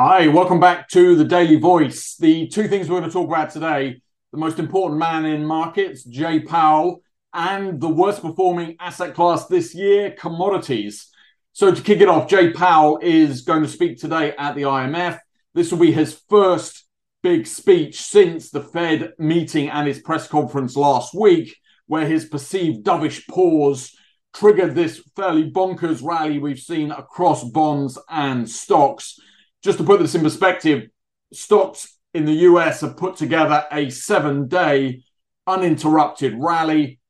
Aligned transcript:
Hi, 0.00 0.28
welcome 0.28 0.60
back 0.60 0.88
to 0.90 1.16
the 1.16 1.24
Daily 1.24 1.56
Voice. 1.56 2.14
The 2.14 2.46
two 2.46 2.68
things 2.68 2.88
we're 2.88 3.00
going 3.00 3.10
to 3.10 3.12
talk 3.12 3.26
about 3.26 3.50
today 3.50 4.00
the 4.30 4.38
most 4.38 4.60
important 4.60 5.00
man 5.00 5.24
in 5.24 5.44
markets, 5.44 6.04
Jay 6.04 6.38
Powell, 6.38 7.02
and 7.34 7.80
the 7.80 7.88
worst 7.88 8.22
performing 8.22 8.76
asset 8.78 9.12
class 9.12 9.48
this 9.48 9.74
year, 9.74 10.12
commodities. 10.12 11.08
So, 11.52 11.74
to 11.74 11.82
kick 11.82 12.00
it 12.00 12.08
off, 12.08 12.28
Jay 12.28 12.52
Powell 12.52 13.00
is 13.02 13.40
going 13.40 13.62
to 13.62 13.68
speak 13.68 13.98
today 13.98 14.34
at 14.38 14.54
the 14.54 14.62
IMF. 14.62 15.18
This 15.52 15.72
will 15.72 15.80
be 15.80 15.90
his 15.90 16.22
first 16.28 16.84
big 17.24 17.48
speech 17.48 18.00
since 18.00 18.50
the 18.50 18.62
Fed 18.62 19.14
meeting 19.18 19.68
and 19.68 19.88
his 19.88 19.98
press 19.98 20.28
conference 20.28 20.76
last 20.76 21.12
week, 21.12 21.56
where 21.88 22.06
his 22.06 22.24
perceived 22.24 22.86
dovish 22.86 23.26
pause 23.26 23.96
triggered 24.32 24.76
this 24.76 25.02
fairly 25.16 25.50
bonkers 25.50 26.04
rally 26.04 26.38
we've 26.38 26.60
seen 26.60 26.92
across 26.92 27.42
bonds 27.42 27.98
and 28.08 28.48
stocks 28.48 29.18
just 29.62 29.78
to 29.78 29.84
put 29.84 30.00
this 30.00 30.14
in 30.14 30.22
perspective, 30.22 30.88
stocks 31.32 31.98
in 32.14 32.24
the 32.24 32.32
US 32.32 32.80
have 32.80 32.96
put 32.96 33.16
together 33.16 33.64
a 33.72 33.90
seven 33.90 34.48
day 34.48 35.02
uninterrupted 35.46 36.34
rally. 36.38 37.00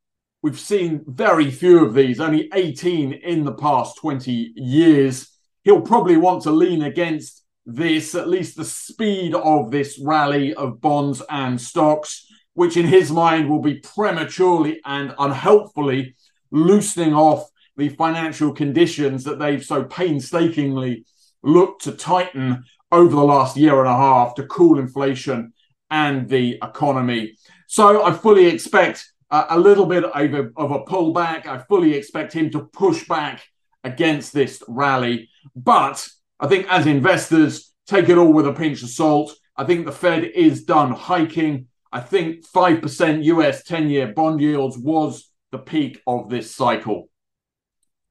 We've 0.42 0.58
seen 0.58 1.04
very 1.06 1.50
few 1.50 1.84
of 1.84 1.94
these, 1.94 2.20
only 2.20 2.48
18 2.54 3.12
in 3.12 3.44
the 3.44 3.54
past 3.54 3.98
20 3.98 4.52
years. 4.54 5.36
He'll 5.64 5.80
probably 5.80 6.16
want 6.16 6.42
to 6.44 6.50
lean 6.50 6.82
against 6.82 7.44
this, 7.66 8.14
at 8.14 8.28
least 8.28 8.56
the 8.56 8.64
speed 8.64 9.34
of 9.34 9.70
this 9.70 10.00
rally 10.02 10.54
of 10.54 10.80
bonds 10.80 11.22
and 11.28 11.60
stocks, 11.60 12.26
which 12.54 12.76
in 12.76 12.86
his 12.86 13.10
mind 13.10 13.50
will 13.50 13.60
be 13.60 13.80
prematurely 13.80 14.80
and 14.84 15.14
unhelpfully 15.18 16.14
loosening 16.50 17.12
off 17.12 17.48
the 17.76 17.90
financial 17.90 18.52
conditions 18.52 19.24
that 19.24 19.38
they've 19.38 19.64
so 19.64 19.84
painstakingly 19.84 21.04
looked 21.42 21.84
to 21.84 21.92
tighten 21.92 22.64
over 22.90 23.14
the 23.14 23.22
last 23.22 23.56
year 23.56 23.78
and 23.78 23.88
a 23.88 23.96
half 23.96 24.34
to 24.34 24.46
cool 24.46 24.78
inflation 24.78 25.52
and 25.90 26.28
the 26.28 26.58
economy. 26.62 27.36
So 27.66 28.04
I 28.04 28.12
fully 28.12 28.46
expect 28.46 29.06
uh, 29.30 29.46
a 29.50 29.58
little 29.58 29.86
bit 29.86 30.04
of 30.04 30.34
a, 30.34 30.50
of 30.56 30.70
a 30.70 30.84
pullback. 30.84 31.46
I 31.46 31.58
fully 31.58 31.94
expect 31.94 32.32
him 32.32 32.50
to 32.50 32.64
push 32.72 33.06
back 33.06 33.46
against 33.84 34.32
this 34.32 34.62
rally. 34.68 35.28
But 35.54 36.06
I 36.40 36.46
think 36.46 36.66
as 36.70 36.86
investors, 36.86 37.72
take 37.86 38.08
it 38.08 38.18
all 38.18 38.32
with 38.32 38.46
a 38.46 38.52
pinch 38.52 38.82
of 38.82 38.90
salt. 38.90 39.34
I 39.56 39.64
think 39.64 39.86
the 39.86 39.92
Fed 39.92 40.24
is 40.24 40.64
done 40.64 40.92
hiking. 40.92 41.66
I 41.90 42.00
think 42.00 42.46
5% 42.46 43.24
US 43.24 43.64
10 43.64 43.90
year 43.90 44.12
bond 44.12 44.40
yields 44.40 44.78
was 44.78 45.30
the 45.50 45.58
peak 45.58 46.00
of 46.06 46.28
this 46.28 46.54
cycle. 46.54 47.08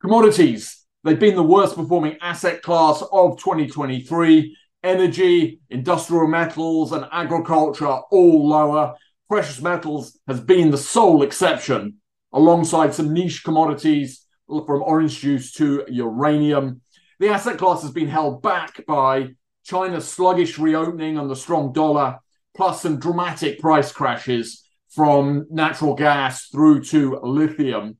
Commodities. 0.02 0.86
They've 1.04 1.20
been 1.20 1.36
the 1.36 1.44
worst 1.44 1.76
performing 1.76 2.18
asset 2.22 2.62
class 2.62 3.02
of 3.12 3.38
2023. 3.40 4.58
Energy, 4.84 5.60
industrial 5.70 6.28
metals, 6.28 6.92
and 6.92 7.06
agriculture 7.12 7.88
are 7.88 8.06
all 8.12 8.50
lower. 8.50 8.96
Precious 9.30 9.62
metals 9.62 10.18
has 10.28 10.40
been 10.40 10.72
the 10.72 10.78
sole 10.78 11.22
exception, 11.22 11.98
alongside 12.34 12.94
some 12.94 13.14
niche 13.14 13.44
commodities 13.44 14.26
from 14.48 14.82
orange 14.82 15.20
juice 15.20 15.52
to 15.54 15.84
uranium. 15.88 16.82
The 17.20 17.30
asset 17.30 17.58
class 17.58 17.82
has 17.82 17.92
been 17.92 18.08
held 18.08 18.42
back 18.42 18.86
by 18.88 19.30
China's 19.64 20.08
sluggish 20.08 20.58
reopening 20.58 21.18
and 21.18 21.30
the 21.30 21.36
strong 21.36 21.74
dollar, 21.74 22.20
plus 22.56 22.82
some 22.82 23.00
dramatic 23.00 23.60
price 23.60 23.92
crashes 23.92 24.64
from 24.90 25.46
natural 25.50 25.94
gas 25.94 26.48
through 26.48 26.84
to 26.86 27.20
lithium. 27.22 27.98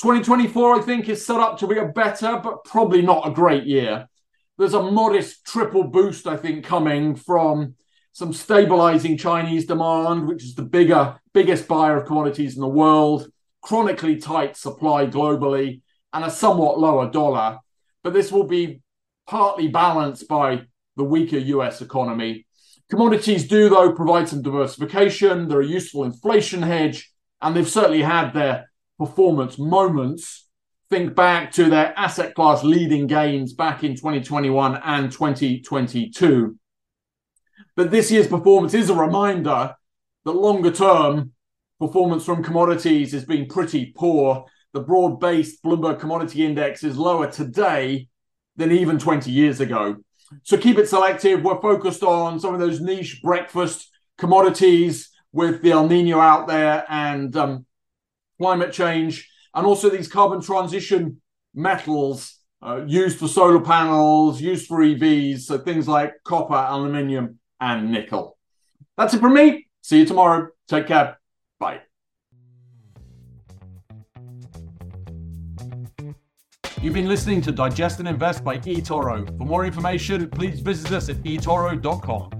2024, 0.00 0.76
I 0.76 0.80
think, 0.80 1.10
is 1.10 1.26
set 1.26 1.40
up 1.40 1.58
to 1.58 1.66
be 1.66 1.76
a 1.76 1.84
better, 1.84 2.40
but 2.42 2.64
probably 2.64 3.02
not 3.02 3.28
a 3.28 3.32
great 3.32 3.64
year. 3.64 4.08
There's 4.56 4.72
a 4.72 4.90
modest 4.90 5.44
triple 5.44 5.84
boost, 5.84 6.26
I 6.26 6.38
think, 6.38 6.64
coming 6.64 7.14
from 7.14 7.74
some 8.12 8.32
stabilizing 8.32 9.18
Chinese 9.18 9.66
demand, 9.66 10.26
which 10.26 10.42
is 10.42 10.54
the 10.54 10.62
bigger, 10.62 11.20
biggest 11.34 11.68
buyer 11.68 11.98
of 11.98 12.06
commodities 12.06 12.54
in 12.54 12.62
the 12.62 12.68
world, 12.68 13.30
chronically 13.60 14.16
tight 14.16 14.56
supply 14.56 15.06
globally, 15.06 15.82
and 16.14 16.24
a 16.24 16.30
somewhat 16.30 16.78
lower 16.78 17.10
dollar. 17.10 17.58
But 18.02 18.14
this 18.14 18.32
will 18.32 18.46
be 18.46 18.80
partly 19.26 19.68
balanced 19.68 20.28
by 20.28 20.62
the 20.96 21.04
weaker 21.04 21.36
US 21.36 21.82
economy. 21.82 22.46
Commodities 22.88 23.46
do, 23.46 23.68
though, 23.68 23.92
provide 23.92 24.30
some 24.30 24.40
diversification. 24.40 25.46
They're 25.46 25.60
a 25.60 25.66
useful 25.66 26.04
inflation 26.04 26.62
hedge, 26.62 27.12
and 27.42 27.54
they've 27.54 27.68
certainly 27.68 28.02
had 28.02 28.32
their 28.32 28.69
performance 29.00 29.58
moments, 29.58 30.46
think 30.90 31.14
back 31.14 31.50
to 31.52 31.70
their 31.70 31.98
asset 31.98 32.34
class 32.34 32.62
leading 32.62 33.06
gains 33.06 33.54
back 33.54 33.82
in 33.82 33.96
2021 33.96 34.78
and 34.84 35.10
2022. 35.10 36.58
But 37.76 37.90
this 37.90 38.10
year's 38.10 38.26
performance 38.26 38.74
is 38.74 38.90
a 38.90 38.94
reminder 38.94 39.74
that 40.26 40.32
longer 40.32 40.70
term 40.70 41.32
performance 41.78 42.26
from 42.26 42.44
commodities 42.44 43.12
has 43.12 43.24
been 43.24 43.46
pretty 43.46 43.94
poor. 43.96 44.44
The 44.74 44.80
broad 44.80 45.18
based 45.18 45.62
Bloomberg 45.64 45.98
Commodity 45.98 46.44
Index 46.44 46.84
is 46.84 46.98
lower 46.98 47.30
today 47.30 48.06
than 48.56 48.70
even 48.70 48.98
20 48.98 49.30
years 49.30 49.60
ago. 49.60 49.96
So 50.42 50.58
keep 50.58 50.76
it 50.76 50.90
selective. 50.90 51.42
We're 51.42 51.62
focused 51.62 52.02
on 52.02 52.38
some 52.38 52.52
of 52.52 52.60
those 52.60 52.82
niche 52.82 53.22
breakfast 53.22 53.90
commodities 54.18 55.08
with 55.32 55.62
the 55.62 55.70
El 55.72 55.88
Nino 55.88 56.20
out 56.20 56.48
there 56.48 56.84
and 56.90 57.34
um, 57.34 57.66
climate 58.40 58.72
change, 58.72 59.30
and 59.54 59.66
also 59.66 59.90
these 59.90 60.08
carbon 60.08 60.40
transition 60.40 61.20
metals 61.54 62.38
uh, 62.62 62.82
used 62.86 63.18
for 63.18 63.28
solar 63.28 63.60
panels, 63.60 64.40
used 64.40 64.66
for 64.66 64.78
EVs, 64.78 65.40
so 65.40 65.58
things 65.58 65.86
like 65.86 66.14
copper, 66.24 66.54
aluminium, 66.54 67.38
and 67.60 67.90
nickel. 67.92 68.38
That's 68.96 69.14
it 69.14 69.20
from 69.20 69.34
me. 69.34 69.66
See 69.82 69.98
you 70.00 70.06
tomorrow. 70.06 70.48
Take 70.68 70.86
care. 70.86 71.18
Bye. 71.58 71.80
You've 76.82 76.94
been 76.94 77.08
listening 77.08 77.42
to 77.42 77.52
Digest 77.52 77.98
and 77.98 78.08
Invest 78.08 78.42
by 78.42 78.56
eToro. 78.58 79.26
For 79.36 79.44
more 79.44 79.66
information, 79.66 80.30
please 80.30 80.60
visit 80.60 80.92
us 80.92 81.10
at 81.10 81.16
etoro.com. 81.16 82.39